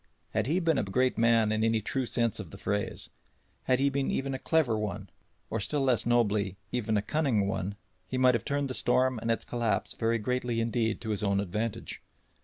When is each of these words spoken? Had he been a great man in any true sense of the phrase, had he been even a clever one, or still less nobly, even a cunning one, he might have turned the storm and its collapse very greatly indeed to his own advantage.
Had 0.31 0.47
he 0.47 0.59
been 0.59 0.79
a 0.79 0.83
great 0.83 1.15
man 1.15 1.51
in 1.51 1.63
any 1.63 1.79
true 1.79 2.07
sense 2.07 2.39
of 2.39 2.49
the 2.49 2.57
phrase, 2.57 3.11
had 3.65 3.79
he 3.79 3.87
been 3.91 4.09
even 4.09 4.33
a 4.33 4.39
clever 4.39 4.75
one, 4.75 5.11
or 5.51 5.59
still 5.59 5.81
less 5.81 6.07
nobly, 6.07 6.57
even 6.71 6.97
a 6.97 7.03
cunning 7.03 7.47
one, 7.47 7.75
he 8.07 8.17
might 8.17 8.33
have 8.33 8.43
turned 8.43 8.67
the 8.67 8.73
storm 8.73 9.19
and 9.19 9.29
its 9.29 9.45
collapse 9.45 9.93
very 9.93 10.17
greatly 10.17 10.59
indeed 10.59 11.01
to 11.01 11.11
his 11.11 11.21
own 11.21 11.39
advantage. 11.39 12.01